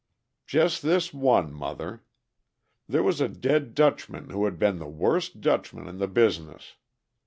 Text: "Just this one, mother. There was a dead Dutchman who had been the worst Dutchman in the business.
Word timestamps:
"Just 0.47 0.81
this 0.81 1.13
one, 1.13 1.53
mother. 1.53 2.03
There 2.87 3.03
was 3.03 3.21
a 3.21 3.29
dead 3.29 3.75
Dutchman 3.75 4.31
who 4.31 4.45
had 4.45 4.57
been 4.57 4.79
the 4.79 4.87
worst 4.89 5.41
Dutchman 5.41 5.87
in 5.87 5.99
the 5.99 6.07
business. 6.07 6.73